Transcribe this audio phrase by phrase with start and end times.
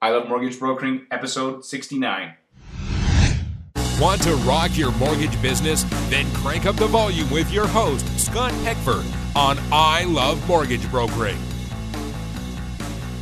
[0.00, 2.34] I Love Mortgage Brokering, episode 69.
[4.00, 5.82] Want to rock your mortgage business?
[6.08, 11.36] Then crank up the volume with your host, Scott Peckford, on I Love Mortgage Brokering.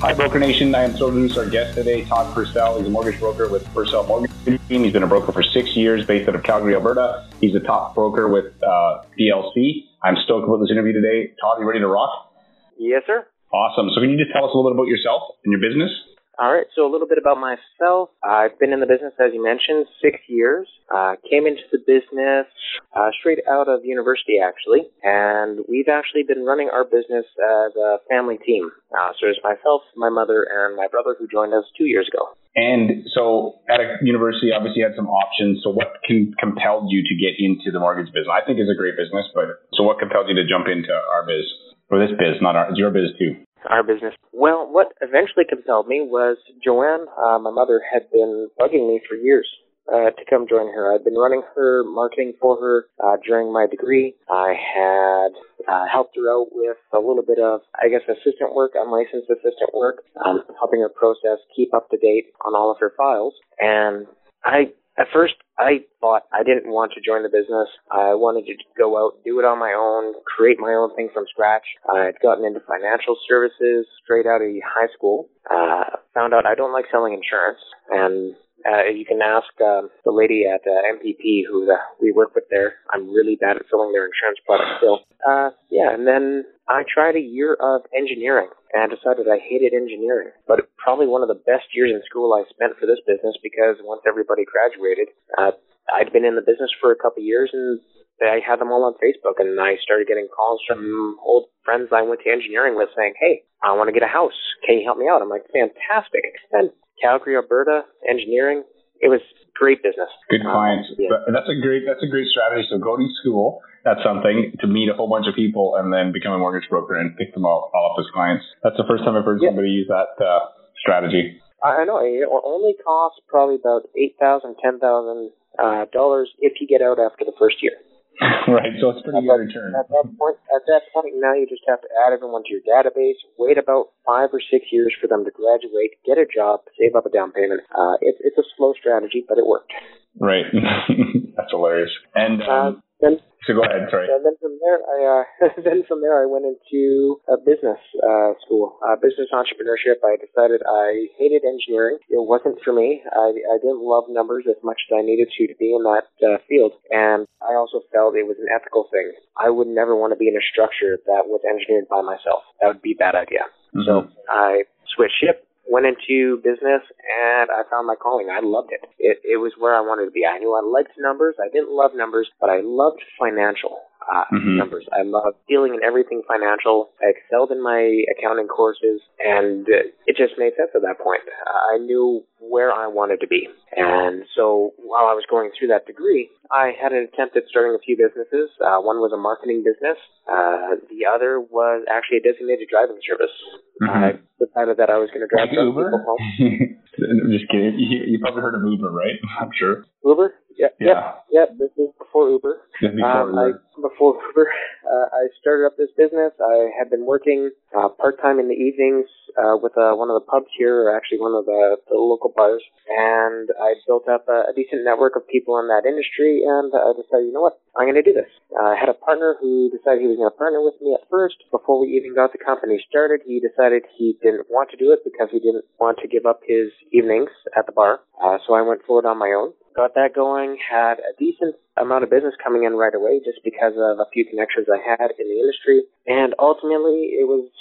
[0.00, 0.74] Hi, Broker Nation.
[0.74, 2.76] I am thrilled to introduce our guest today, Todd Purcell.
[2.76, 4.84] He's a mortgage broker with Purcell Mortgage Team.
[4.84, 7.26] He's been a broker for six years, based out of Calgary, Alberta.
[7.40, 9.84] He's a top broker with uh, PLC.
[10.02, 11.32] I'm stoked about this interview today.
[11.40, 12.34] Todd, you ready to rock?
[12.78, 13.26] Yes, sir.
[13.50, 13.88] Awesome.
[13.94, 15.90] So, can you just tell us a little bit about yourself and your business?
[16.36, 18.12] All right, so a little bit about myself.
[18.20, 20.68] I've been in the business, as you mentioned, six years.
[20.92, 22.44] Uh, came into the business
[22.92, 28.04] uh, straight out of university, actually, and we've actually been running our business as a
[28.12, 28.68] family team.
[28.92, 32.28] Uh, so there's myself, my mother, and my brother who joined us two years ago.
[32.52, 35.64] And so, at a university, obviously, you had some options.
[35.64, 38.28] So, what can, compelled you to get into the mortgage business?
[38.28, 41.24] I think it's a great business, but so what compelled you to jump into our
[41.24, 41.48] biz?
[41.88, 44.14] Or this biz, not our, it's your biz too our business.
[44.32, 49.14] Well, what eventually compelled me was Joanne, uh, my mother, had been bugging me for
[49.16, 49.48] years
[49.88, 50.94] uh, to come join her.
[50.94, 54.14] I'd been running her marketing for her uh, during my degree.
[54.28, 55.32] I had
[55.68, 59.70] uh, helped her out with a little bit of, I guess, assistant work, unlicensed assistant
[59.74, 63.34] work, um, helping her process, keep up to date on all of her files.
[63.58, 64.06] And
[64.44, 67.68] I at first, I thought I didn't want to join the business.
[67.92, 71.24] I wanted to go out, do it on my own, create my own thing from
[71.28, 71.64] scratch.
[71.92, 75.28] I had gotten into financial services straight out of high school.
[75.52, 78.34] Uh, found out I don't like selling insurance, and
[78.66, 82.44] uh, you can ask um, the lady at uh, MPP who the, we work with
[82.50, 82.74] there.
[82.92, 85.06] I'm really bad at selling their insurance products still.
[85.22, 90.34] Uh, yeah, and then I tried a year of engineering and decided I hated engineering.
[90.46, 93.78] But probably one of the best years in school I spent for this business because
[93.86, 95.54] once everybody graduated, uh,
[95.86, 97.78] I'd been in the business for a couple of years and
[98.18, 102.02] I had them all on Facebook and I started getting calls from old friends I
[102.02, 104.36] went to engineering with saying, Hey, I want to get a house.
[104.66, 105.22] Can you help me out?
[105.22, 106.34] I'm like, fantastic.
[106.50, 108.64] And Calgary, Alberta, engineering,
[109.00, 109.20] it was
[109.54, 110.08] great business.
[110.30, 110.88] Good um, clients.
[110.92, 111.32] Um, yeah.
[111.32, 112.68] That's a great that's a great strategy.
[112.70, 116.12] So go to school, that's something to meet a whole bunch of people and then
[116.12, 118.44] become a mortgage broker and pick them all, all up as clients.
[118.62, 119.48] That's the first time I've heard yeah.
[119.50, 121.40] somebody use that uh, strategy.
[121.64, 126.66] I know it only costs probably about eight thousand, ten thousand uh, dollars if you
[126.68, 127.72] get out after the first year.
[128.48, 129.76] right, so it's pretty good return.
[129.76, 132.64] At that point, at that point, now you just have to add everyone to your
[132.64, 133.20] database.
[133.36, 137.04] Wait about five or six years for them to graduate, get a job, save up
[137.04, 137.60] a down payment.
[137.76, 139.72] Uh, it's it's a slow strategy, but it worked.
[140.18, 140.46] Right,
[141.36, 141.92] that's hilarious.
[142.14, 144.10] And um, uh, then so go ahead, sorry.
[144.10, 148.34] And then from there, I uh, then from there I went into a business uh,
[148.42, 150.02] school, uh, business entrepreneurship.
[150.02, 152.02] I decided I hated engineering.
[152.10, 153.06] It wasn't for me.
[153.06, 156.10] I, I didn't love numbers as much as I needed to to be in that
[156.26, 159.14] uh, field, and I also felt it was an ethical thing.
[159.38, 162.42] I would never want to be in a structure that was engineered by myself.
[162.58, 163.46] That would be a bad idea.
[163.70, 163.86] Mm-hmm.
[163.86, 168.28] So I switched ship, went into business and I found my calling.
[168.30, 168.82] I loved it.
[168.98, 170.24] It it was where I wanted to be.
[170.26, 171.36] I knew I liked numbers.
[171.40, 174.56] I didn't love numbers, but I loved financial uh, mm-hmm.
[174.56, 174.86] numbers.
[174.92, 176.90] I loved dealing in everything financial.
[177.02, 181.22] I excelled in my accounting courses, and it just made sense at that point.
[181.46, 183.48] I knew where I wanted to be.
[183.74, 187.74] And so while I was going through that degree, I had an attempt at starting
[187.74, 188.50] a few businesses.
[188.62, 189.98] Uh, one was a marketing business.
[190.30, 193.34] Uh, the other was actually a designated driving service.
[193.82, 193.90] Mm-hmm.
[193.90, 195.90] I decided that I was going to drive like Uber?
[195.90, 196.22] people home.
[196.96, 197.76] I'm just kidding.
[197.76, 199.16] You, you probably heard of Uber, right?
[199.40, 199.84] I'm sure.
[200.04, 200.32] Uber?
[200.56, 200.72] Yeah.
[200.80, 201.12] Yeah.
[201.30, 201.46] Yeah.
[201.58, 202.60] This is before Uber.
[202.80, 203.60] Before um, Uber.
[203.60, 204.48] I, before Uber,
[204.88, 206.32] uh, I started up this business.
[206.40, 209.06] I had been working uh, part time in the evenings
[209.36, 212.32] uh, with uh, one of the pubs here, or actually one of the, the local
[212.32, 216.40] bars, and I built up a, a decent network of people in that industry.
[216.40, 218.32] And I decided, you know what, I'm going to do this.
[218.48, 221.04] Uh, I had a partner who decided he was going to partner with me at
[221.12, 221.36] first.
[221.52, 225.04] Before we even got the company started, he decided he didn't want to do it
[225.04, 228.00] because he didn't want to give up his evenings at the bar.
[228.16, 232.02] Uh, so I went forward on my own got that going, had a decent amount
[232.02, 235.28] of business coming in right away just because of a few connections I had in
[235.28, 235.84] the industry.
[236.08, 237.52] And ultimately, it was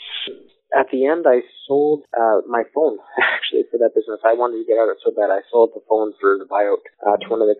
[0.75, 3.00] at the end, I sold uh, my phone
[3.36, 4.20] actually for that business.
[4.25, 5.31] I wanted to get out of it so bad.
[5.31, 7.56] I sold the phone for the buyout uh, to one of the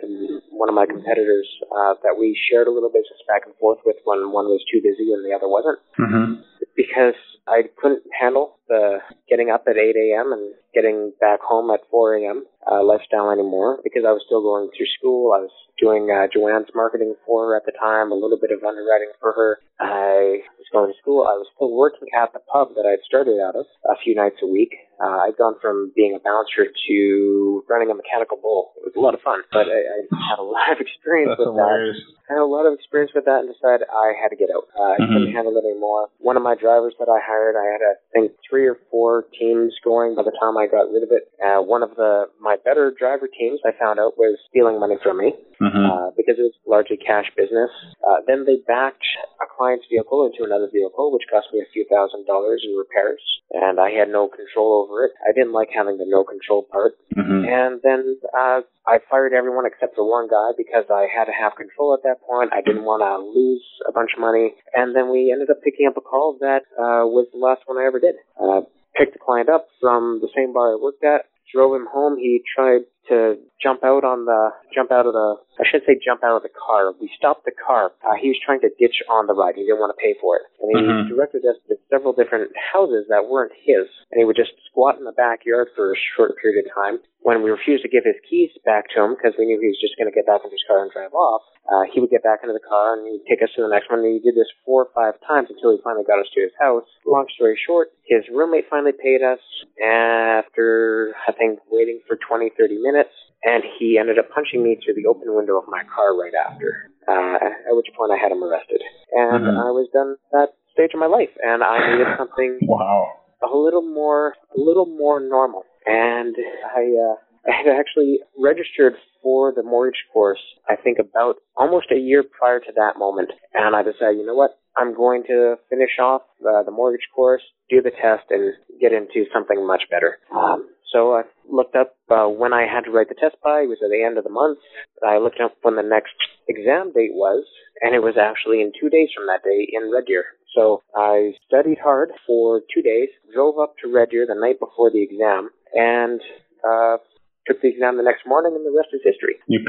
[0.52, 4.00] one of my competitors uh, that we shared a little business back and forth with
[4.04, 5.80] when one was too busy and the other wasn't.
[5.96, 6.44] Mm-hmm.
[6.76, 7.16] Because
[7.48, 10.34] I couldn't handle the getting up at 8 a.m.
[10.34, 12.46] and getting back home at 4 a.m.
[12.70, 15.34] Uh, lifestyle anymore because I was still going through school.
[15.34, 18.64] I was doing uh, Joanne's marketing for her at the time, a little bit of
[18.64, 19.60] underwriting for her.
[19.80, 21.28] I was going to school.
[21.28, 24.40] I was still working at the pub that I'd started out of a few nights
[24.42, 24.76] a week.
[25.02, 28.74] Uh, I'd gone from being a bouncer to running a mechanical bull.
[28.80, 29.98] It was a lot of fun, but I, I
[30.32, 31.98] had a lot of experience with hilarious.
[32.00, 32.16] that.
[32.26, 34.66] I had a lot of experience with that and decided I had to get out.
[34.74, 35.14] Uh, I Mhm.
[35.14, 36.10] couldn't handle it anymore.
[36.20, 39.78] One of my drivers that I hired, I had, I think, three or four teams
[39.84, 41.30] going by the time I got rid of it.
[41.44, 45.18] Uh, one of the my better driver teams, I found out, was stealing money from
[45.22, 47.70] me hmm uh, because it was largely cash business.
[48.06, 49.06] Uh, then they backed
[49.42, 53.22] a client's vehicle into another vehicle, which cost me a few thousand dollars in repairs,
[53.52, 55.12] and I had no control over it.
[55.28, 56.94] I didn't like having the no control part.
[57.14, 61.36] hmm And then uh, I fired everyone except for one guy because I had to
[61.36, 62.54] have control at that point.
[62.54, 64.54] I didn't want to lose a bunch of money.
[64.76, 67.78] And then we ended up picking up a call that uh, was the last one
[67.78, 68.16] I ever did.
[68.38, 68.62] Uh,
[68.96, 72.18] picked the client up from the same bar I worked at, drove him home.
[72.18, 76.24] He tried to jump out on the jump out of the I should say jump
[76.24, 76.92] out of the car.
[77.00, 77.92] We stopped the car.
[78.04, 79.56] Uh, he was trying to ditch on the ride.
[79.56, 81.08] He didn't want to pay for it, and he Mhm.
[81.08, 83.88] directed us to several different houses that weren't his.
[84.12, 87.00] And he would just squat in the backyard for a short period of time.
[87.22, 89.80] When we refused to give his keys back to him because we knew he was
[89.82, 91.42] just going to get back into his car and drive off,
[91.72, 93.90] uh, he would get back into the car and he'd take us to the next
[93.90, 94.00] one.
[94.06, 96.54] And he did this four or five times until he finally got us to his
[96.60, 96.86] house.
[97.06, 99.40] Long story short, his roommate finally paid us
[99.82, 102.95] after, I think, waiting for 20, 30 minutes.
[103.44, 106.90] And he ended up punching me through the open window of my car right after,
[107.08, 107.38] uh,
[107.70, 108.82] at which point I had him arrested.
[109.14, 109.58] And Mhm.
[109.68, 111.30] I was done that stage of my life.
[111.44, 113.12] And I needed something Wow.
[113.44, 116.36] a little more a little more normal and
[116.76, 117.16] i uh
[117.48, 122.60] i had actually registered for the mortgage course i think about almost a year prior
[122.60, 126.64] to that moment and i decided you know what i'm going to finish off uh,
[126.64, 131.24] the mortgage course do the test and get into something much better um so I
[131.50, 133.66] looked up uh, when I had to write the test by.
[133.66, 134.62] It was at the end of the month.
[135.02, 136.14] I looked up when the next
[136.46, 137.42] exam date was,
[137.82, 140.38] and it was actually in two days from that day in Red Deer.
[140.54, 144.94] So I studied hard for two days, drove up to Red Deer the night before
[144.94, 146.22] the exam, and
[146.62, 147.02] uh,
[147.50, 149.42] took the exam the next morning, and the rest is history.
[149.50, 149.66] You,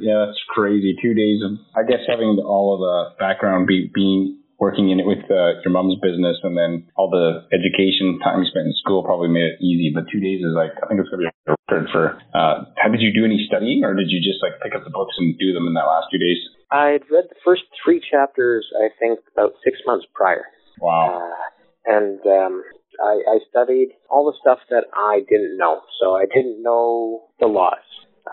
[0.00, 0.96] yeah, that's crazy.
[0.96, 5.06] Two days of, I guess, having all of the background, be, being working in it
[5.06, 9.06] with uh, your mom's business, and then all the education time you spent in school
[9.06, 9.90] probably made it easy.
[9.94, 12.04] But two days is like, I think it's gonna be a record for.
[12.34, 14.94] Uh, how did you do any studying, or did you just like pick up the
[14.94, 16.38] books and do them in that last two days?
[16.70, 20.44] I'd read the first three chapters, I think, about six months prior.
[20.80, 21.22] Wow.
[21.22, 21.48] Uh,
[21.88, 22.62] and um,
[23.02, 25.80] I, I studied all the stuff that I didn't know.
[26.00, 27.78] So I didn't know the laws.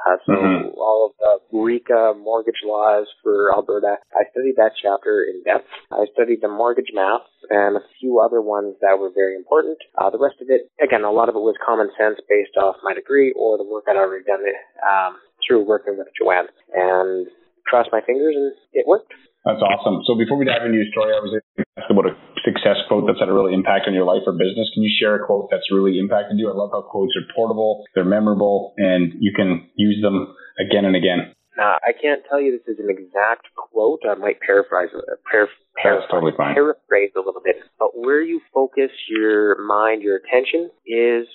[0.06, 0.78] Uh, so Mhm.
[0.78, 5.68] all of the RECA mortgage laws for Alberta, I studied that chapter in depth.
[5.92, 9.78] I studied the mortgage maps and a few other ones that were very important.
[9.98, 12.76] Uh, the rest of it, again, a lot of it was common sense based off
[12.84, 14.42] my degree or the work I'd already done
[14.88, 16.48] um, through working with Joanne.
[16.74, 17.28] And
[17.66, 19.12] crossed my fingers and it worked.
[19.44, 20.02] That's awesome.
[20.06, 21.42] So before we dive into your story, I was
[21.78, 22.16] asked about a
[22.46, 24.70] success quote that's had a really impact on your life or business.
[24.74, 26.50] Can you share a quote that's really impacted you?
[26.50, 30.96] I love how quotes are portable, they're memorable, and you can use them again and
[30.96, 31.34] again.
[31.58, 34.02] Now, I can't tell you this is an exact quote.
[34.04, 35.48] I might paraphrase, uh, par-
[35.84, 36.54] That's totally fine.
[36.54, 37.56] paraphrase a little bit.
[37.80, 41.28] But where you focus your mind, your attention, is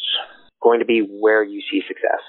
[0.63, 2.21] going to be where you see success.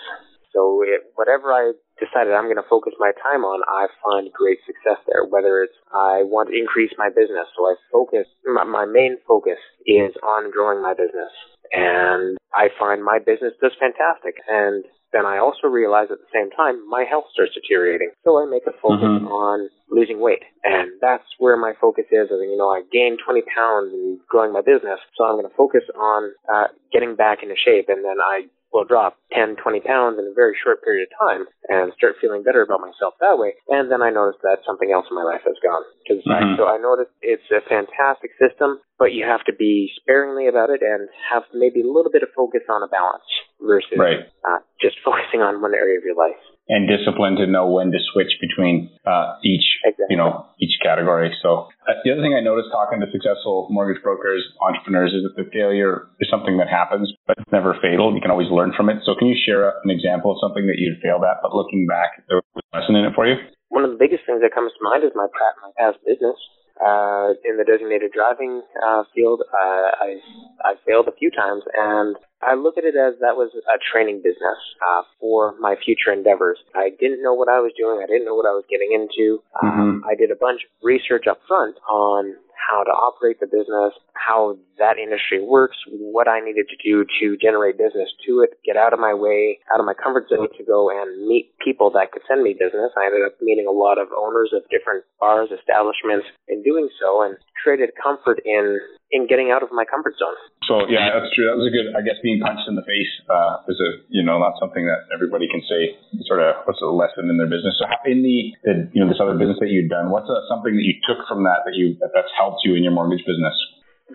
[0.54, 4.58] So it, whatever I decided I'm going to focus my time on, I find great
[4.66, 5.24] success there.
[5.30, 8.26] Whether it's I want to increase my business, so I focus.
[8.44, 11.32] My, my main focus is on growing my business,
[11.72, 14.42] and I find my business does fantastic.
[14.50, 14.84] And
[15.14, 18.12] then I also realize at the same time my health starts deteriorating.
[18.24, 19.28] So I make a focus Mhm.
[19.28, 20.44] on losing weight.
[20.64, 22.32] And that's where my focus is.
[22.32, 25.00] And, you know, I gained 20 pounds and growing my business.
[25.16, 27.90] So I'm going to focus on uh, getting back into shape.
[27.90, 31.46] And then I will drop 10, 20 pounds in a very short period of time
[31.70, 33.54] and start feeling better about myself that way.
[33.70, 35.84] And then I notice that something else in my life has gone.
[36.08, 36.58] Cause I, Mhm.
[36.58, 40.82] so I noticed it's a fantastic system, but you have to be sparingly about it
[40.82, 43.24] and have maybe a little bit of focus on a balance
[43.60, 44.26] versus Right.
[44.48, 46.40] uh, just focusing on one area of your life.
[46.70, 50.14] And discipline to know when to switch between uh, each, Exactly.
[50.14, 51.34] you know, each category.
[51.42, 55.36] So uh, the other thing I noticed talking to successful mortgage brokers, entrepreneurs, is that
[55.36, 58.14] the failure is something that happens, but it's never fatal.
[58.16, 59.04] You can always learn from it.
[59.04, 62.24] So can you share an example of something that you'd failed at, but looking back,
[62.30, 63.36] there was a lesson in it for you?
[63.68, 66.38] One of the biggest things that comes to mind is my, my past business.
[66.80, 70.18] Uh, in the designated driving uh, field, uh, I
[70.66, 74.22] I failed a few times, and I look at it as that was a training
[74.24, 76.58] business uh, for my future endeavors.
[76.76, 78.02] I didn't know what I was doing.
[78.04, 79.44] I didn't know what I was getting into.
[79.62, 82.36] Um, I did a bunch of research up front on
[82.72, 87.38] how to operate the business, how that industry works, what I needed to do to
[87.42, 90.64] generate business to it, get out of my way, out of my comfort zone to
[90.64, 92.94] go and meet people that could send me business.
[92.96, 97.26] I ended up meeting a lot of owners of different bars, establishments in doing so
[97.26, 98.80] and created comfort in
[99.12, 100.40] in getting out of my comfort zone.
[100.72, 101.52] So yeah, that's true.
[101.52, 101.92] That was a good.
[101.92, 105.12] I guess being punched in the face uh, is a you know not something that
[105.12, 106.00] everybody can say.
[106.24, 107.76] Sort of what's a lesson in their business.
[107.76, 110.72] So in the, the you know this other business that you'd done, what's a, something
[110.72, 113.52] that you took from that that you that's helped you in your mortgage business?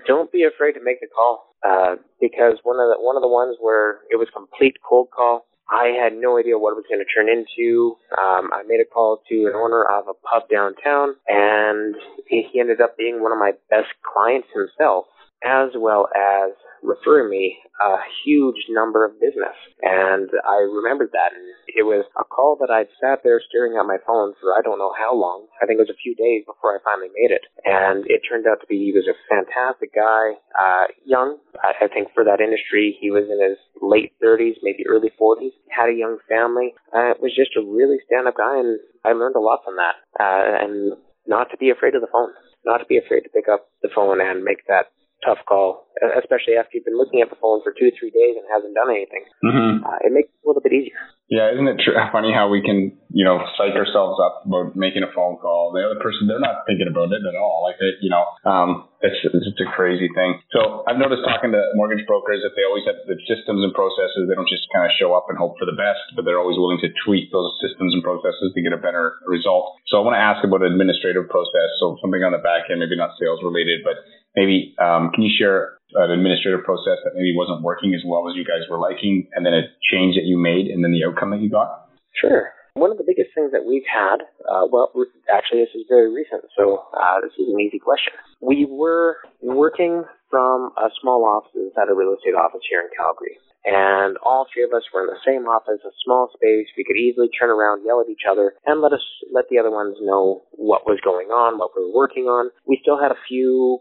[0.09, 3.29] Don't be afraid to make the call uh, because one of the one of the
[3.29, 5.45] ones where it was complete cold call.
[5.67, 7.99] I had no idea what it was going to turn into.
[8.15, 11.97] Um, I made a call to an owner of a pub downtown, and
[12.31, 15.11] he ended up being one of my best clients himself,
[15.45, 16.53] as well as
[16.83, 19.57] referring me a huge number of business.
[19.83, 21.35] And I remembered that.
[21.35, 24.63] And it was a call that I'd sat there staring at my phone for I
[24.63, 25.47] don't know how long.
[25.61, 27.45] I think it was a few days before I finally made it.
[27.65, 31.37] And it turned out to be he was a fantastic guy, uh, young.
[31.61, 35.53] I, I think for that industry, he was in his late 30s, maybe early 40s,
[35.69, 36.73] had a young family.
[36.95, 38.57] Uh, it was just a really stand up guy.
[38.57, 40.01] And I learned a lot from that.
[40.17, 42.33] Uh, and not to be afraid of the phone
[42.67, 44.91] not to be afraid to pick up the phone and make that
[45.25, 45.89] tough call,
[46.21, 48.93] especially after you've been looking at the phone for two, three days and hasn't done
[48.93, 49.25] anything.
[49.41, 49.85] Mm-hmm.
[49.85, 50.99] Uh, it makes it a little bit easier.
[51.27, 55.03] Yeah, isn't it tr- funny how we can, you know, psych ourselves up about making
[55.03, 55.75] a phone call?
[55.75, 57.67] The other person, they're not thinking about it at all.
[57.67, 60.39] Like, it, you know, um, it's, it's a crazy thing.
[60.55, 64.31] So I've noticed talking to mortgage brokers that they always have the systems and processes.
[64.31, 66.61] They don't just kind of show up and hope for the best, but they're always
[66.63, 69.83] willing to tweak those systems and processes to get a better result.
[69.91, 71.75] So I want to ask about administrative process.
[71.83, 73.99] So something on the back end, maybe not sales related, but
[74.37, 78.37] maybe um, can you share an administrative process that maybe wasn't working as well as
[78.37, 81.31] you guys were liking, and then a change that you made, and then the outcome
[81.31, 81.89] that you got?
[82.15, 82.53] Sure.
[82.77, 84.93] One of the biggest things that we've had, uh, well,
[85.33, 88.13] actually, this is very recent, so uh, this is an easy question.
[88.45, 93.41] We were working from a small office at a real estate office here in Calgary.
[93.67, 96.71] And all three of us were in the same office, a small space.
[96.77, 99.03] We could easily turn around, yell at each other, and let us
[99.33, 102.51] let the other ones know what was going on, what we were working on.
[102.67, 103.81] We still had a few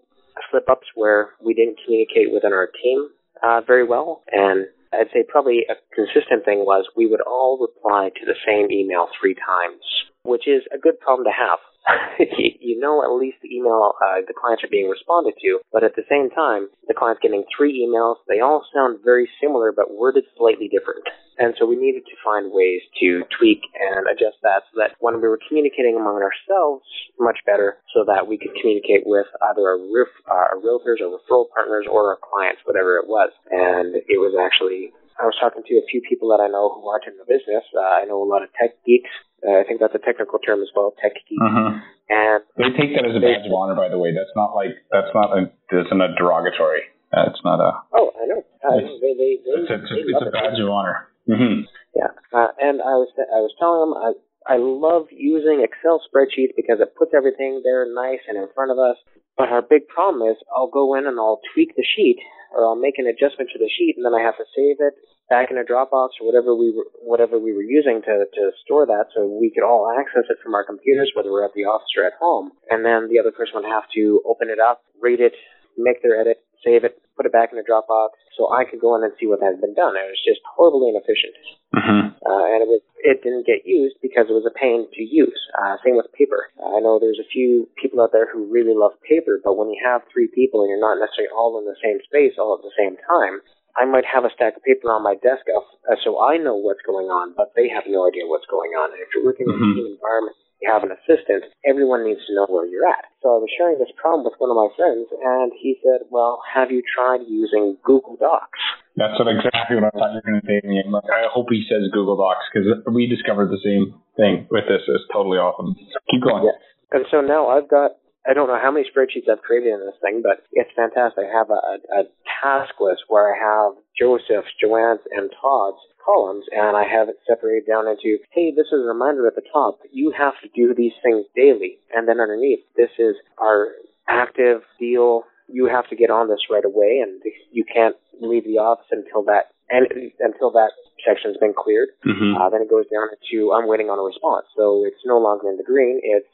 [0.51, 3.09] slip ups where we didn't communicate within our team
[3.43, 4.23] uh, very well.
[4.31, 8.71] And I'd say probably a consistent thing was we would all reply to the same
[8.71, 9.83] email three times,
[10.23, 11.59] which is a good problem to have.
[12.59, 15.95] you know at least the email uh, the clients are being responded to, but at
[15.95, 18.17] the same time, the client's getting three emails.
[18.27, 21.05] They all sound very similar, but worded slightly different.
[21.37, 25.19] And so we needed to find ways to tweak and adjust that so that when
[25.19, 26.87] we were communicating among ourselves
[27.19, 31.11] much better, so that we could communicate with either our, roof, uh, our realtors or
[31.11, 33.31] referral partners or our clients, whatever it was.
[33.51, 36.83] And it was actually I was talking to a few people that I know who
[36.91, 37.63] aren't in the business.
[37.71, 39.11] Uh, I know a lot of tech geeks.
[39.45, 41.37] Uh, I think that's a technical term as well, tech geeks.
[41.37, 41.77] Uh-huh.
[42.09, 44.13] And they take that as a badge of honor, by the way.
[44.13, 46.81] That's not like that's not a that's not a derogatory.
[47.13, 47.81] Uh, it's not a.
[47.93, 48.41] Oh, I know.
[48.65, 51.09] Uh, they, they, they, it's, a, it's, a, it's a badge of honor.
[51.29, 51.65] Mm-hmm.
[51.97, 54.13] Yeah, uh, and I was I was telling them I
[54.45, 58.77] I love using Excel spreadsheets because it puts everything there nice and in front of
[58.77, 58.97] us.
[59.37, 62.21] But our big problem is I'll go in and I'll tweak the sheet
[62.53, 64.93] or I'll make an adjustment to the sheet and then I have to save it
[65.29, 68.85] back in a Dropbox or whatever we were, whatever we were using to, to store
[68.85, 71.89] that so we could all access it from our computers, whether we're at the office
[71.97, 72.51] or at home.
[72.69, 75.33] And then the other person would have to open it up, read it,
[75.75, 78.95] make their edit, save it, put it back in a Dropbox, so I could go
[78.95, 79.95] in and see what had been done.
[79.95, 81.35] It was just horribly inefficient,
[81.71, 82.15] mm-hmm.
[82.19, 85.39] uh, and it was it didn't get used because it was a pain to use.
[85.55, 86.51] Uh, same with paper.
[86.59, 89.79] I know there's a few people out there who really love paper, but when you
[89.83, 92.75] have three people and you're not necessarily all in the same space all at the
[92.75, 93.39] same time,
[93.75, 96.81] I might have a stack of paper on my desk uh, so I know what's
[96.81, 98.91] going on, but they have no idea what's going on.
[98.95, 99.61] And if you're working mm-hmm.
[99.61, 103.11] in a team environment, you have an assistant, everyone needs to know where you're at.
[103.21, 106.39] So I was sharing this problem with one of my friends, and he said, well,
[106.45, 108.61] have you tried using Google Docs?
[108.95, 110.79] That's what exactly what I thought you were going to say to me.
[110.79, 114.87] I hope he says Google Docs because we discovered the same thing with this.
[114.87, 115.75] It's totally awesome.
[116.07, 116.47] Keep going.
[116.47, 116.55] Yeah.
[116.95, 119.99] And so now I've got I don't know how many spreadsheets I've created in this
[120.01, 121.29] thing, but it's fantastic.
[121.29, 121.61] I have a,
[121.93, 122.03] a,
[122.41, 127.65] task list where I have Joseph's, Joanne's, and Todd's columns, and I have it separated
[127.67, 129.79] down into, hey, this is a reminder at the top.
[129.91, 131.79] You have to do these things daily.
[131.93, 133.73] And then underneath, this is our
[134.07, 135.23] active deal.
[135.49, 137.21] You have to get on this right away, and
[137.51, 139.87] you can't leave the office until that and
[140.19, 140.71] until that
[141.05, 141.93] section's been cleared.
[142.03, 142.35] Mm-hmm.
[142.35, 144.49] Uh, then it goes down to I'm waiting on a response.
[144.57, 146.01] So it's no longer in the green.
[146.03, 146.27] It's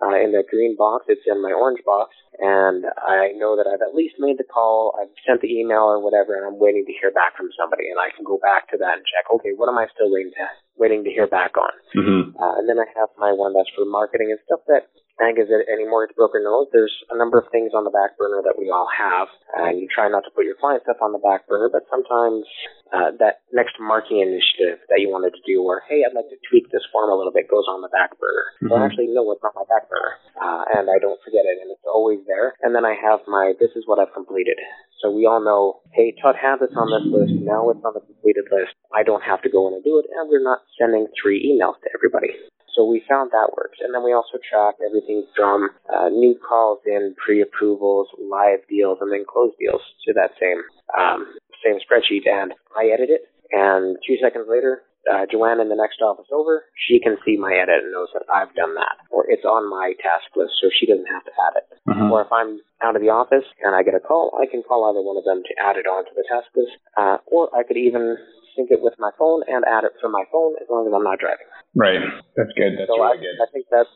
[0.00, 1.06] uh, in the green box.
[1.08, 4.96] It's in my orange box, and I know that I've at least made the call.
[4.98, 7.92] I've sent the email or whatever, and I'm waiting to hear back from somebody.
[7.92, 9.28] And I can go back to that and check.
[9.30, 11.74] Okay, what am I still waiting to waiting to hear back on?
[11.94, 12.34] Mm-hmm.
[12.34, 14.90] Uh, and then I have my one that's for marketing and stuff that
[15.20, 18.18] I think as any mortgage broker knows, there's a number of things on the back
[18.18, 21.14] burner that we all have, and you try not to put your client stuff on
[21.14, 22.42] the back burner, but sometimes
[22.90, 26.40] uh, that next marketing initiative that you wanted to do, or hey, I'd like to
[26.50, 28.46] tweak this form a little bit, goes on the back burner.
[28.58, 28.74] Mm-hmm.
[28.74, 31.70] Well, actually, no, it's not my back burner, uh, and I don't forget it, and
[31.70, 32.58] it's always there.
[32.66, 34.58] And then I have my this is what I've completed.
[34.98, 37.38] So we all know, hey, Todd had this on this list.
[37.38, 38.74] Now it's on the completed list.
[38.90, 41.78] I don't have to go in and do it, and we're not sending three emails
[41.86, 42.34] to everybody.
[42.74, 43.78] So we found that works.
[43.80, 49.10] And then we also track everything from uh, new calls in, pre-approvals, live deals, and
[49.12, 50.60] then closed deals to that same
[50.98, 51.26] um,
[51.64, 52.26] same spreadsheet.
[52.26, 56.64] And I edit it, and two seconds later, uh, Joanne in the next office over,
[56.88, 59.92] she can see my edit and knows that I've done that, or it's on my
[60.00, 61.66] task list, so she doesn't have to add it.
[61.88, 62.10] Mm-hmm.
[62.10, 64.88] Or if I'm out of the office and I get a call, I can call
[64.88, 67.76] either one of them to add it onto the task list, uh, or I could
[67.76, 68.16] even
[68.56, 71.04] sync it with my phone and add it from my phone as long as I'm
[71.04, 71.46] not driving.
[71.74, 72.00] Right.
[72.38, 72.78] That's good.
[72.78, 73.36] That's so really I, good.
[73.38, 73.86] I think that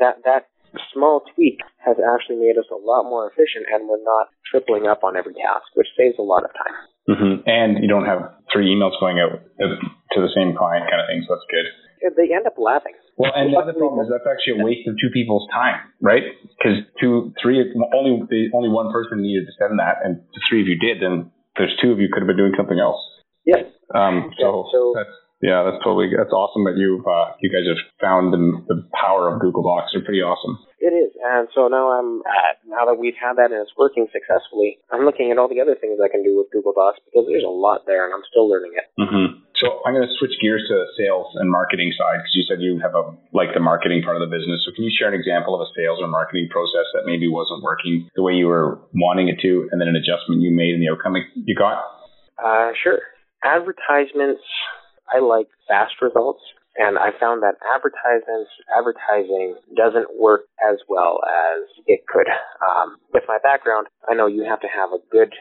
[0.00, 0.42] that that
[0.92, 5.04] small tweak has actually made us a lot more efficient, and we're not tripling up
[5.04, 6.76] on every task, which saves a lot of time.
[7.08, 7.34] Mm-hmm.
[7.48, 11.24] And you don't have three emails going out to the same client, kind of thing.
[11.24, 11.66] So that's good.
[12.14, 12.94] They end up laughing.
[13.16, 16.22] Well, and the other problem is that's actually a waste of two people's time, right?
[16.54, 17.58] Because two, three,
[17.90, 21.02] only the only one person needed to send that, and the three of you did.
[21.02, 23.02] Then there's two of you could have been doing something else.
[23.48, 23.64] Yeah.
[23.96, 24.28] Um.
[24.36, 27.78] So, yeah, so that's yeah, that's totally that's awesome that you've uh, you guys have
[28.02, 29.94] found the, the power of Google Docs.
[29.94, 30.58] They're pretty awesome.
[30.82, 34.10] It is, and so now I'm at, now that we've had that and it's working
[34.10, 37.26] successfully, I'm looking at all the other things I can do with Google Docs because
[37.30, 38.86] there's a lot there, and I'm still learning it.
[38.98, 39.46] Mm-hmm.
[39.62, 42.58] So I'm going to switch gears to the sales and marketing side because you said
[42.58, 44.66] you have a like the marketing part of the business.
[44.66, 47.62] So can you share an example of a sales or marketing process that maybe wasn't
[47.62, 50.82] working the way you were wanting it to, and then an adjustment you made and
[50.82, 51.78] the outcome you got?
[52.38, 53.02] Uh, sure.
[53.44, 54.42] Advertisements
[55.12, 56.42] I like fast results,
[56.76, 62.28] and I found that advertisements, advertising doesn't work as well as it could.
[62.60, 65.32] Um, with my background, I know you have to have a good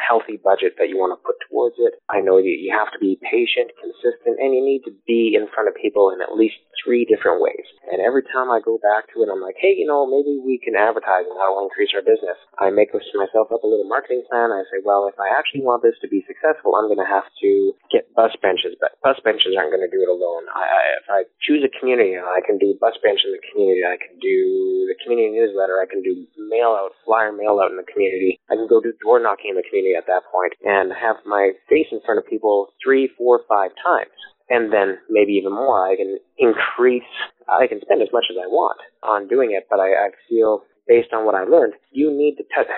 [0.00, 1.98] healthy budget that you want to put towards it.
[2.10, 5.46] I know that you have to be patient, consistent, and you need to be in
[5.52, 7.64] front of people in at least three different ways.
[7.88, 10.60] And every time I go back to it, I'm like, hey, you know, maybe we
[10.60, 12.36] can advertise and that'll increase our business.
[12.60, 14.52] I make myself up a little marketing plan.
[14.52, 17.28] I say, well, if I actually want this to be successful, I'm going to have
[17.44, 17.50] to
[17.92, 20.48] get bus benches, but bus benches aren't going to do it alone.
[20.48, 23.84] I, I, if I choose a community, I can do bus bench in the community.
[23.84, 25.76] I can do the community newsletter.
[25.76, 28.40] I can do mail out, flyer mail out in the community.
[28.48, 31.52] I can go do door knocking in the community at that point and have my
[31.68, 34.16] face in front of people three, four, five times.
[34.48, 37.08] And then maybe even more, I can increase,
[37.48, 40.64] I can spend as much as I want on doing it, but I, I feel
[40.86, 42.68] based on what I learned, you need to touch.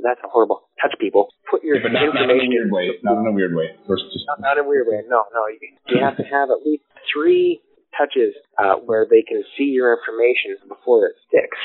[0.00, 1.28] That's a horrible touch people.
[1.50, 2.86] Put your yeah, but not, information not in a weird way.
[3.04, 3.68] Not in a weird way.
[3.86, 5.04] First, just not, not in a weird way.
[5.08, 5.44] No, no.
[5.48, 7.60] You, you have to have at least three
[7.96, 11.60] touches uh, where they can see your information before it sticks,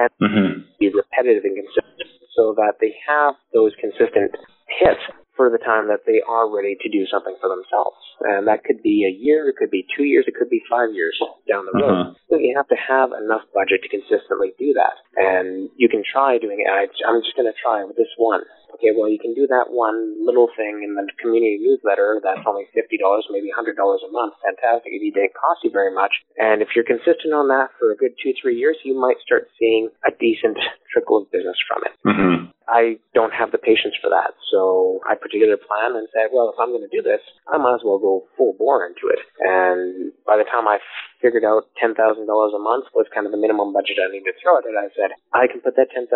[0.00, 0.52] and mm-hmm.
[0.80, 4.36] be repetitive and consistent so that they have those consistent
[4.68, 5.00] hits
[5.36, 8.00] for the time that they are ready to do something for themselves.
[8.24, 10.96] And that could be a year, it could be two years, it could be five
[10.96, 11.92] years down the road.
[11.92, 12.12] Uh-huh.
[12.32, 14.96] So you have to have enough budget to consistently do that.
[15.16, 16.68] And you can try doing it.
[16.72, 18.40] I'm just going to try with this one.
[18.76, 22.20] Okay, well, you can do that one little thing in the community newsletter.
[22.20, 22.84] That's only $50,
[23.32, 24.34] maybe $100 a month.
[24.44, 24.92] Fantastic.
[24.92, 26.12] It didn't cost you very much.
[26.36, 29.48] And if you're consistent on that for a good two, three years, you might start
[29.58, 30.60] seeing a decent
[30.92, 31.92] trickle of business from it.
[32.04, 32.55] Mm-hmm.
[32.68, 34.34] I don't have the patience for that.
[34.50, 37.22] So I put together a plan and said, well, if I'm going to do this,
[37.46, 39.22] I might as well go full bore into it.
[39.38, 40.82] And by the time I
[41.22, 44.58] figured out $10,000 a month was kind of the minimum budget I needed to throw
[44.58, 46.10] at it, I said, I can put that $10,000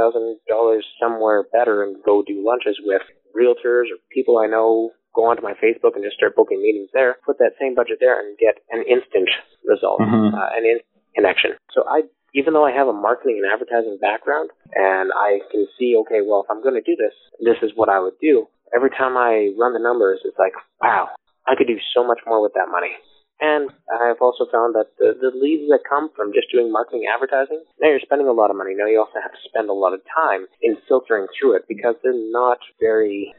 [0.99, 5.55] somewhere better and go do lunches with realtors or people I know go onto my
[5.59, 8.83] Facebook and just start booking meetings there, put that same budget there and get an
[8.87, 9.31] instant
[9.67, 10.35] result, mm-hmm.
[10.35, 11.51] uh, an instant connection.
[11.75, 15.97] So I even though I have a marketing and advertising background and I can see,
[16.07, 18.47] okay, well, if I'm going to do this, this is what I would do.
[18.75, 21.11] Every time I run the numbers, it's like, wow,
[21.47, 22.95] I could do so much more with that money.
[23.40, 27.64] And I've also found that the, the leads that come from just doing marketing advertising,
[27.81, 28.77] now you're spending a lot of money.
[28.77, 31.97] Now you also have to spend a lot of time in filtering through it because
[32.05, 33.33] they're not very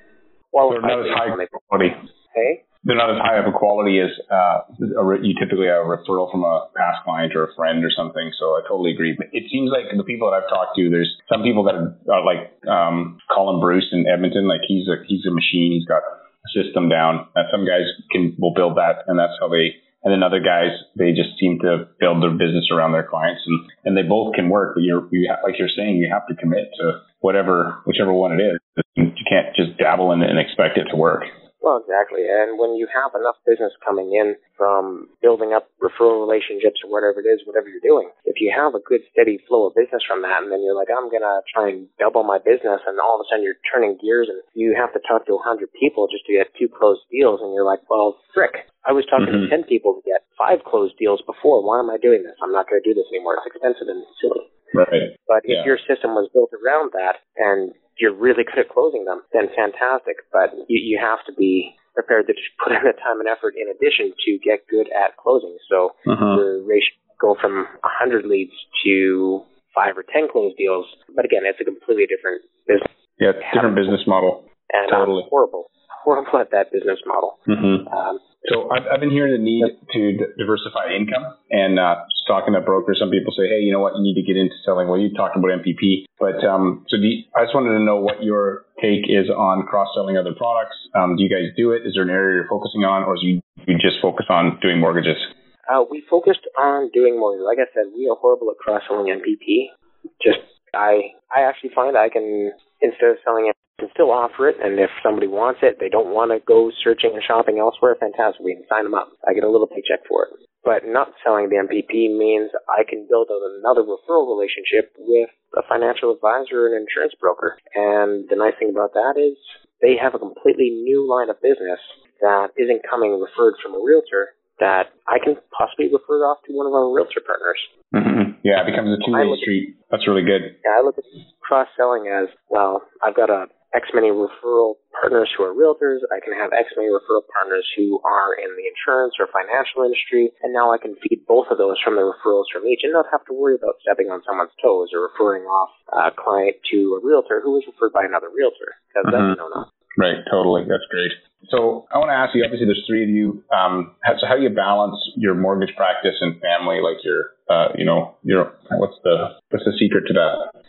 [0.49, 0.89] qualified.
[0.89, 1.93] They're not as high quality.
[2.33, 2.65] Hey?
[2.83, 6.31] they're not as high of a quality as uh, a, you typically have a referral
[6.33, 8.33] from a past client or a friend or something.
[8.39, 9.13] So I totally agree.
[9.13, 12.25] But it seems like the people that I've talked to, there's some people that are
[12.25, 14.49] like um, Colin Bruce in Edmonton.
[14.49, 15.77] Like he's a he's a machine.
[15.77, 17.29] He's got a system down.
[17.35, 19.77] And some guys can will build that, and that's how they.
[20.01, 23.61] And then other guys, they just seem to build their business around their clients, and
[23.85, 24.73] and they both can work.
[24.73, 28.33] But you're you ha- like you're saying, you have to commit to whatever whichever one
[28.33, 28.57] it is.
[28.97, 31.29] You can't just dabble in it and expect it to work.
[31.61, 32.25] Well, exactly.
[32.25, 37.21] And when you have enough business coming in from building up referral relationships or whatever
[37.21, 40.25] it is, whatever you're doing, if you have a good steady flow of business from
[40.25, 43.21] that, and then you're like, I'm going to try and double my business, and all
[43.21, 46.25] of a sudden you're turning gears and you have to talk to 100 people just
[46.25, 48.65] to get two closed deals, and you're like, well, frick.
[48.81, 49.45] I was talking Mhm.
[49.45, 51.61] to 10 people to get five closed deals before.
[51.61, 52.33] Why am I doing this?
[52.41, 53.37] I'm not going to do this anymore.
[53.37, 54.49] It's expensive and silly.
[54.73, 55.15] Right.
[55.27, 55.61] But Yeah.
[55.61, 59.49] if your system was built around that and you're really good at closing them, then
[59.55, 60.17] fantastic.
[60.31, 63.53] But you, you have to be prepared to just put in the time and effort
[63.59, 65.55] in addition to get good at closing.
[65.69, 66.35] So Uh-huh.
[66.39, 68.53] the ratio go from 100 leads
[68.83, 69.43] to
[69.75, 70.85] five or 10 closed deals.
[71.15, 72.91] But again, it's a completely different business.
[73.19, 74.43] Yeah, different business model.
[74.73, 75.23] And Totally.
[75.23, 75.69] I'm horrible,
[76.03, 77.37] horrible at that business model.
[77.47, 77.87] Mm-hmm.
[77.91, 79.61] Um, So I've, I've been hearing the need
[79.93, 82.97] to d- diversify income and uh, just talking to brokers.
[82.97, 84.89] Some people say, hey, you know what, you need to get into selling.
[84.89, 88.23] Well, you talked about MPP, but um, so you, I just wanted to know what
[88.23, 90.73] your take is on cross selling other products.
[90.97, 91.85] Um, do you guys do it?
[91.85, 94.79] Is there an area you're focusing on, or do you, you just focus on doing
[94.79, 95.21] mortgages?
[95.69, 97.45] Uh, we focused on doing mortgages.
[97.45, 99.69] Like I said, we are horrible at cross selling MPP.
[100.17, 100.41] Just
[100.73, 102.51] I I actually find I can
[102.81, 106.29] instead of selling can still offer it, and if somebody wants it, they don't want
[106.29, 107.97] to go searching and shopping elsewhere.
[107.97, 109.09] Fantastic, we can sign them up.
[109.25, 110.45] I get a little paycheck for it.
[110.61, 115.65] But not selling the MPP means I can build out another referral relationship with a
[115.65, 117.57] financial advisor and insurance broker.
[117.73, 119.33] And the nice thing about that is
[119.81, 121.81] they have a completely new line of business
[122.21, 126.69] that isn't coming referred from a realtor that I can possibly refer off to one
[126.69, 127.57] of our realtor partners.
[127.97, 128.45] Mm-hmm.
[128.45, 129.81] Yeah, it becomes a two-way street.
[129.89, 130.61] That's really good.
[130.61, 131.09] Yeah, I look at
[131.41, 132.85] cross selling as well.
[133.01, 136.03] I've got a X many referral partners who are realtors.
[136.11, 140.31] I can have X many referral partners who are in the insurance or financial industry,
[140.43, 143.07] and now I can feed both of those from the referrals from each, and not
[143.11, 147.05] have to worry about stepping on someone's toes or referring off a client to a
[147.05, 149.11] realtor who was referred by another realtor because Mhm.
[149.15, 149.65] that's no no.
[149.99, 150.63] Right, totally.
[150.63, 151.11] That's great.
[151.49, 152.43] So I want to ask you.
[152.43, 153.43] Obviously, there's three of you.
[153.51, 156.79] Um, how, so how do you balance your mortgage practice and family?
[156.79, 160.63] Like your, uh, you know, your what's the what's the secret to that?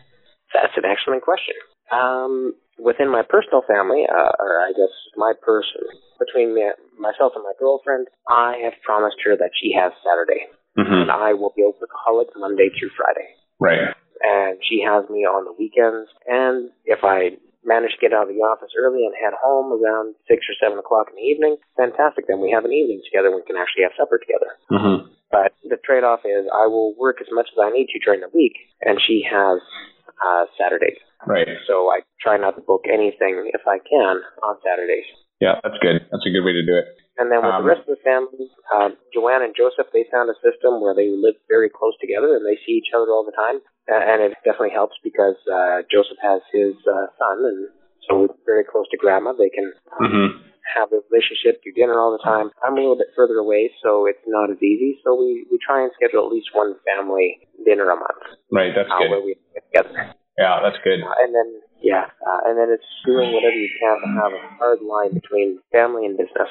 [0.54, 1.54] That's an excellent question.
[1.92, 5.82] Um, within my personal family, uh, or I guess my person,
[6.18, 11.04] between me, myself and my girlfriend, I have promised her that she has Saturday, Mm-hmm.
[11.04, 13.28] and I will be a workaholic Monday through Friday.
[13.60, 13.92] Right.
[14.24, 18.32] And she has me on the weekends, and if I manage to get out of
[18.32, 22.24] the office early and head home around six or seven o'clock in the evening, fantastic.
[22.24, 23.28] Then we have an evening together.
[23.28, 24.50] We can actually have supper together.
[24.72, 25.12] Mm-hmm.
[25.28, 28.32] But the trade-off is I will work as much as I need to during the
[28.32, 29.60] week, and she has
[30.24, 30.98] uh, Saturdays.
[31.26, 31.46] Right.
[31.66, 35.06] So I try not to book anything if I can on Saturdays.
[35.40, 35.98] Yeah, that's good.
[36.10, 36.86] That's a good way to do it.
[37.18, 40.30] And then with Um, the rest of the family, uh, Joanne and Joseph, they found
[40.30, 43.34] a system where they live very close together and they see each other all the
[43.34, 43.60] time.
[43.90, 47.60] And it definitely helps because uh, Joseph has his uh, son, and
[48.06, 49.34] so we're very close to grandma.
[49.34, 50.28] They can um, Mm-hmm.
[50.78, 52.50] have a relationship, do dinner all the time.
[52.62, 55.02] I'm a little bit further away, so it's not as easy.
[55.02, 58.22] So we, we try and schedule at least one family dinner a month
[58.54, 58.70] Right.
[58.74, 59.26] That's uh, where good.
[59.26, 60.14] we get together.
[60.38, 61.00] Yeah, that's good.
[61.00, 61.48] And then,
[61.82, 65.60] yeah, uh, and then it's doing whatever you can to have a hard line between
[65.70, 66.50] family and business.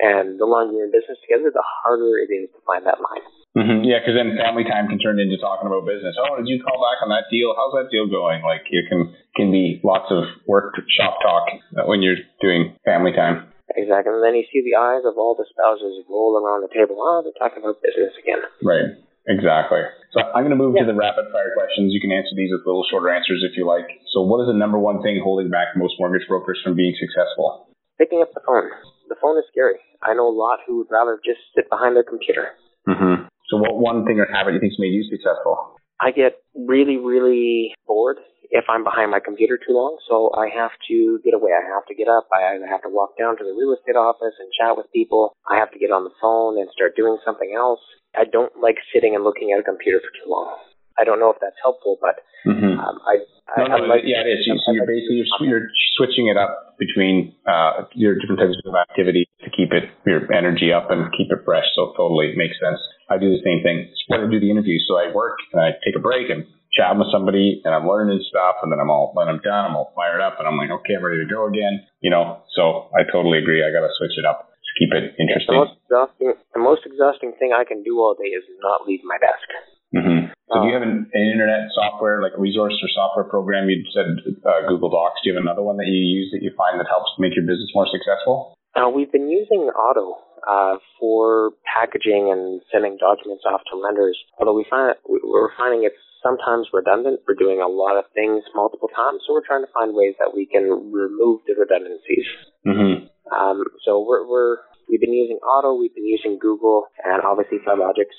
[0.00, 3.22] And the longer you're in business together, the harder it is to find that line.
[3.52, 3.84] Mm-hmm.
[3.84, 6.16] Yeah, because then family time can turn into talking about business.
[6.16, 7.52] Oh, did you call back on that deal?
[7.52, 8.40] How's that deal going?
[8.40, 11.44] Like it can can be lots of work shop talk
[11.84, 13.52] when you're doing family time.
[13.76, 14.12] Exactly.
[14.12, 16.96] And then you see the eyes of all the spouses roll around the table.
[16.96, 18.40] Oh, they're talking about business again.
[18.64, 18.96] Right.
[19.28, 19.80] Exactly.
[20.12, 20.84] So I'm going to move Yeah.
[20.84, 21.94] to the rapid fire questions.
[21.94, 23.86] You can answer these with little shorter answers if you like.
[24.12, 27.68] So what is the number one thing holding back most mortgage brokers from being successful?
[27.98, 28.68] Picking up the phone.
[29.08, 29.78] The phone is scary.
[30.02, 32.50] I know a lot who would rather just sit behind their computer.
[32.88, 33.26] Mm-hmm.
[33.48, 35.76] So what one thing or habit do you think's made you successful?
[36.00, 38.18] I get really, really bored
[38.52, 41.56] if I'm behind my computer too long, so I have to get away.
[41.56, 42.28] I have to get up.
[42.28, 45.32] I either have to walk down to the real estate office and chat with people.
[45.48, 47.80] I have to get on the phone and start doing something else.
[48.12, 50.60] I don't like sitting and looking at a computer for too long.
[51.00, 52.74] I don't know if that's helpful, but Mm-hmm.
[52.74, 53.22] um, I,
[53.54, 54.46] I, No, no, like yeah, it is.
[54.46, 58.74] You, so you're basically you're, you're switching it up between uh, your different types of
[58.74, 61.66] activity to keep it your energy up and keep it fresh.
[61.78, 62.82] So totally makes sense.
[63.06, 63.86] I do the same thing.
[63.86, 66.42] It's when I do the interviews, so I work and I take a break and
[66.74, 69.76] chat with somebody, and I'm learning stuff, and then I'm all when I'm done, I'm
[69.76, 71.84] all fired up, and I'm like, okay, I'm ready to go again.
[72.00, 73.60] You know, so I totally agree.
[73.62, 75.56] I got to switch it up to keep it the interesting.
[75.56, 76.32] most exhausting.
[76.54, 79.48] The most exhausting thing I can do all day is not leave my desk.
[79.92, 80.78] hmm So do you Oh.
[80.80, 83.68] have an, an internet software, like a resource or software program?
[83.68, 84.16] You said
[84.48, 85.20] uh, Google Docs.
[85.20, 87.44] Do you have another one that you use that you find that helps make your
[87.44, 88.56] business more successful?
[88.72, 90.16] Uh, we've been using Auto
[90.48, 94.16] uh, for packaging and sending documents off to lenders.
[94.40, 97.20] Although we find we- we're finding it's sometimes redundant.
[97.26, 100.32] We're doing a lot of things multiple times, so we're trying to find ways that
[100.34, 102.28] we can remove the redundancies.
[102.66, 103.10] Mm-hmm.
[103.34, 108.10] Um, so we're, we're we've been using Auto, we've been using Google, and obviously Filogix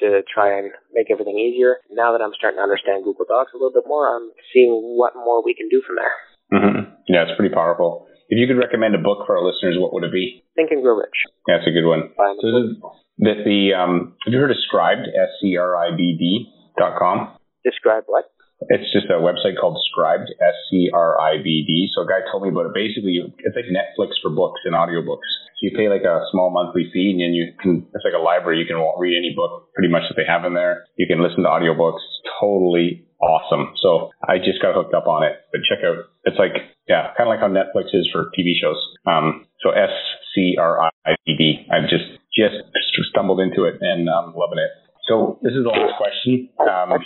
[0.00, 1.76] to try and make everything easier.
[1.90, 5.12] Now that I'm starting to understand Google Docs a little bit more, I'm seeing what
[5.14, 6.16] more we can do from there.
[6.50, 6.80] Mm-hmm.
[7.08, 8.08] Yeah, it's pretty powerful.
[8.30, 10.44] If you could recommend a book for our listeners, what would it be?
[10.54, 11.18] Think and Grow Rich.
[11.48, 12.14] Yeah, that's a good one.
[12.14, 12.70] So this is,
[13.18, 15.08] the, the um, have you heard of Scribd?
[15.08, 16.46] S C R I B D
[16.78, 17.36] dot com.
[17.64, 18.24] Describe what?
[18.68, 21.88] It's just a website called Scribd, S C R I B D.
[21.94, 22.74] So a guy told me about it.
[22.76, 25.28] Basically, it's like Netflix for books and audiobooks.
[25.56, 27.88] So you pay like a small monthly fee, and then you can.
[27.94, 28.60] It's like a library.
[28.60, 30.84] You can read any book pretty much that they have in there.
[31.00, 32.04] You can listen to audiobooks.
[32.04, 33.72] It's totally awesome.
[33.80, 35.40] So I just got hooked up on it.
[35.52, 36.12] But check out.
[36.28, 36.52] It's like
[36.84, 38.76] yeah, kind of like how Netflix is for TV shows.
[39.08, 39.92] Um, so S
[40.34, 41.44] C R I B D.
[41.72, 42.04] I've just
[42.36, 42.60] just
[43.08, 44.70] stumbled into it and I'm loving it.
[45.08, 46.48] So this is the last question.
[46.60, 47.00] Um,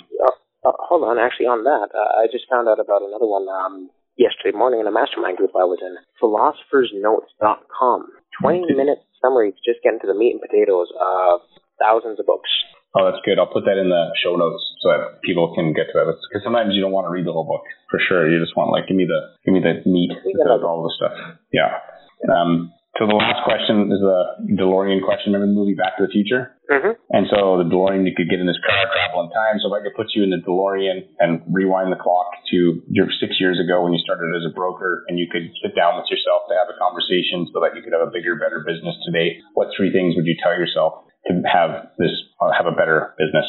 [0.95, 1.19] hold on.
[1.19, 4.87] Actually, on that, uh, I just found out about another one um, yesterday morning in
[4.87, 5.99] a mastermind group I was in.
[6.23, 7.99] PhilosophersNotes.com.
[8.39, 11.43] 20 minute summaries, just get into the meat and potatoes of
[11.83, 12.51] thousands of books.
[12.95, 13.43] Oh, that's good.
[13.43, 16.15] I'll put that in the show notes so that people can get to it.
[16.31, 18.31] Because sometimes you don't want to read the whole book for sure.
[18.31, 20.15] You just want like give me the give me the meat
[20.63, 21.15] all the stuff.
[21.51, 21.83] Yeah.
[22.31, 25.35] Um, so the last question is the DeLorean question.
[25.35, 26.55] Remember the movie Back to the Future?
[26.71, 26.95] Mm-hmm.
[27.11, 29.59] And so the DeLorean, you could get in this car, travel in time.
[29.59, 33.11] So if I could put you in the DeLorean and rewind the clock to your
[33.19, 36.07] six years ago when you started as a broker, and you could sit down with
[36.07, 39.43] yourself to have a conversation so that you could have a bigger, better business today,
[39.59, 43.47] what three things would you tell yourself to have this uh, have a better business?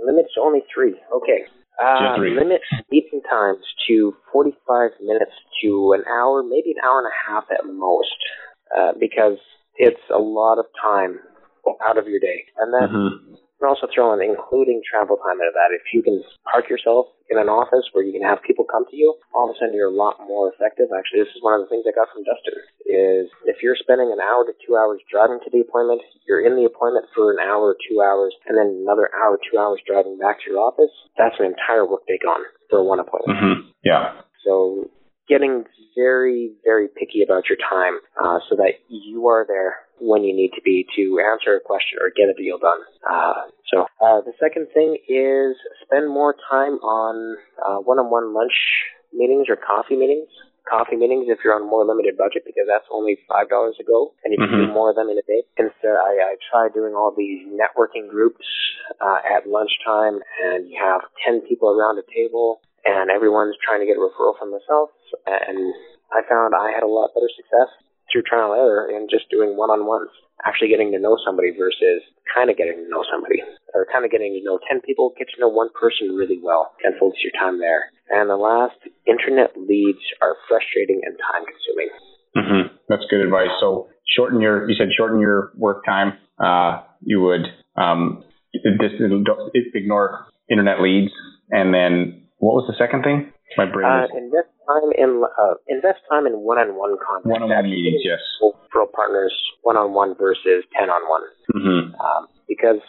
[0.00, 0.96] Limits only three.
[1.12, 1.44] Okay.
[1.76, 2.32] Uh, Just three.
[2.32, 7.44] limit meeting times to 45 minutes to an hour, maybe an hour and a half
[7.52, 8.16] at most,
[8.74, 9.38] uh, because
[9.76, 11.18] it's a lot of time
[11.86, 12.46] out of your day.
[12.58, 13.34] And then Mm-hmm.
[13.34, 15.74] you can also throw in including travel time into that.
[15.74, 18.96] If you can park yourself in an office where you can have people come to
[18.96, 20.92] you, all of a sudden you're a lot more effective.
[20.94, 22.54] Actually, this is one of the things I got from Dustin
[22.86, 26.54] is if you're spending an hour to two hours driving to the appointment, you're in
[26.54, 30.20] the appointment for an hour or two hours, and then another hour, two hours driving
[30.20, 33.34] back to your office, that's an entire workday gone for one appointment.
[33.40, 33.58] Mm-hmm.
[33.82, 34.20] Yeah.
[34.46, 34.86] So
[35.28, 40.34] getting very, very picky about your time uh, so that you are there when you
[40.34, 42.80] need to be to answer a question or get a deal done.
[43.08, 48.52] Uh, so uh, the second thing is spend more time on uh, one-on-one lunch
[49.12, 50.28] meetings or coffee meetings.
[50.68, 53.84] Coffee meetings if you're on a more limited budget because that's only five dollars a
[53.86, 54.74] go and you can do Mhm.
[54.74, 55.46] more of them in a day.
[55.56, 58.44] Instead, I, I try doing all these networking groups
[59.00, 63.88] uh, at lunchtime and you have ten people around a table and everyone's trying to
[63.90, 64.94] get a referral from themselves.
[65.26, 65.74] And
[66.14, 67.68] I found I had a lot better success
[68.06, 70.14] through trial and error in just doing one-on-ones,
[70.46, 73.42] actually getting to know somebody versus kind of getting to know somebody,
[73.74, 76.70] or kind of getting to know 10 people, get to know one person really well,
[76.86, 77.90] and focus your time there.
[78.08, 81.90] And the last, internet leads are frustrating and time-consuming.
[82.38, 82.62] Mm-hmm.
[82.88, 83.50] That's good advice.
[83.58, 84.68] So shorten your.
[84.68, 86.14] You said shorten your work time.
[86.38, 87.46] Uh, you would
[87.76, 88.22] um,
[88.54, 88.94] just
[89.74, 91.10] ignore internet leads,
[91.50, 93.32] and then what was the second thing?
[93.56, 97.30] My brain Uh, is invest time in uh, invest time in one-on-one contact.
[97.30, 98.02] one-on-one meetings.
[98.04, 98.20] Yes.
[98.42, 101.24] Referral partners one-on-one versus 10-on-one.
[101.54, 101.94] Mm-hmm.
[101.98, 102.82] um, because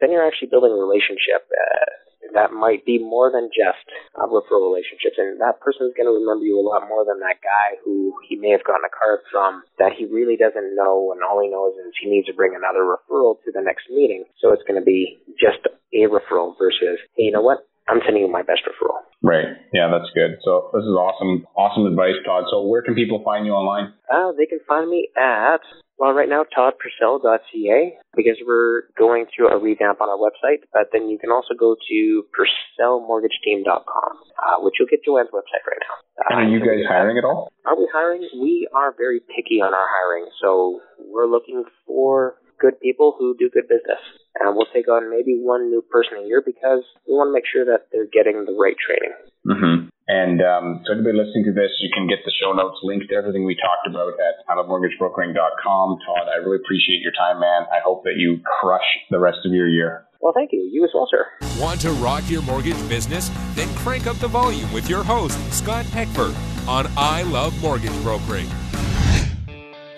[0.00, 1.90] then you're actually building a relationship uh,
[2.34, 3.82] that might be more than just
[4.14, 7.18] uh, referral relationships, and that person is going to remember you a lot more than
[7.20, 11.10] that guy who he may have gotten a card from that he really doesn't know,
[11.10, 14.22] and all he knows is he needs to bring another referral to the next meeting.
[14.38, 17.66] So it's going to be just a referral versus, hey, you know what?
[17.88, 19.02] I'm sending you my best referral.
[19.22, 19.46] Right.
[19.72, 20.38] Yeah, that's good.
[20.44, 21.44] So this is awesome.
[21.56, 22.44] Awesome advice, Todd.
[22.50, 23.92] So where can people find you online?
[24.08, 25.60] Uh, they can find me at,
[25.98, 30.64] well, right now, toddpurcell.ca because we're going through a revamp on our website.
[30.72, 35.82] But then you can also go to purcellmortgageteam.com, uh, which you'll get Joanne's website right
[35.84, 35.96] now.
[36.24, 37.52] Uh, are you guys hiring at all?
[37.66, 38.28] Are we hiring?
[38.40, 40.30] We are very picky on our hiring.
[40.40, 43.98] So we're looking for good people who do good business.
[44.38, 47.48] And we'll take on maybe one new person a year because we want to make
[47.48, 49.16] sure that they're getting the right training.
[49.48, 49.88] Mm-hmm.
[50.10, 53.14] And um, so anybody listening to this, you can get the show notes linked to
[53.14, 55.86] everything we talked about at ilovemortgagebrokering.com.
[56.02, 57.66] Todd, I really appreciate your time, man.
[57.70, 60.06] I hope that you crush the rest of your year.
[60.20, 60.68] Well, thank you.
[60.70, 61.26] You as well, sir.
[61.62, 63.30] Want to rock your mortgage business?
[63.54, 66.34] Then crank up the volume with your host, Scott Peckford,
[66.68, 68.48] on I Love Mortgage Brokering.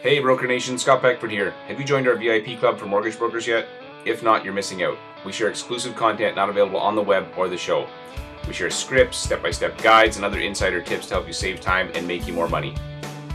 [0.03, 1.53] Hey, Broker Nation, Scott Peckford here.
[1.69, 3.69] Have you joined our VIP club for mortgage brokers yet?
[4.05, 4.99] If not, you're missing out.
[5.25, 7.87] We share exclusive content not available on the web or the show.
[8.49, 11.61] We share scripts, step by step guides, and other insider tips to help you save
[11.61, 12.75] time and make you more money.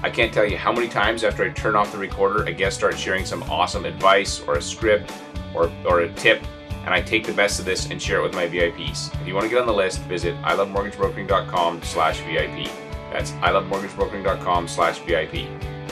[0.03, 2.75] I can't tell you how many times after I turn off the recorder, a guest
[2.75, 5.13] starts sharing some awesome advice or a script
[5.55, 6.43] or, or a tip,
[6.83, 9.17] and I take the best of this and share it with my VIPs.
[9.21, 12.69] If you want to get on the list, visit ilovemortgagebrokering.com slash VIP.
[13.13, 15.47] That's ilovemortgagebrokering.com slash VIP.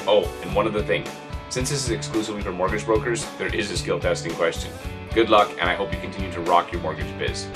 [0.07, 1.03] Oh, and one other thing.
[1.49, 4.71] Since this is exclusively for mortgage brokers, there is a skill testing question.
[5.13, 7.47] Good luck, and I hope you continue to rock your mortgage biz.